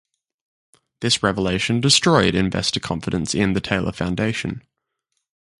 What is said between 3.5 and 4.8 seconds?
the Taylor Foundation.